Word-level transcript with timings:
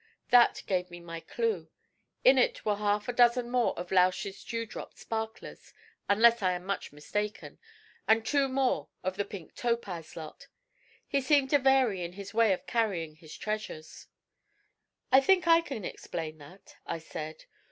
That 0.29 0.63
gave 0.65 0.89
me 0.89 0.99
my 0.99 1.19
clue; 1.19 1.69
in 2.23 2.39
it 2.39 2.65
were 2.65 2.77
half 2.77 3.07
a 3.07 3.13
dozen 3.13 3.51
more 3.51 3.77
of 3.77 3.91
Lausch's 3.91 4.43
dew 4.43 4.65
drop 4.65 4.95
sparklers, 4.95 5.75
unless 6.09 6.41
I 6.41 6.53
am 6.53 6.65
much 6.65 6.91
mistaken, 6.91 7.59
and 8.07 8.25
two 8.25 8.47
more 8.47 8.89
of 9.03 9.15
the 9.15 9.25
pink 9.25 9.53
topaz 9.53 10.15
lot. 10.15 10.47
He 11.07 11.21
seemed 11.21 11.51
to 11.51 11.59
vary 11.59 12.01
in 12.01 12.13
his 12.13 12.33
way 12.33 12.51
of 12.51 12.65
carrying 12.65 13.17
his 13.17 13.37
treasures.' 13.37 14.07
'I 15.11 15.21
think 15.21 15.47
I 15.47 15.61
can 15.61 15.85
explain 15.85 16.39
that,' 16.39 16.77
I 16.87 16.97
said. 16.97 17.45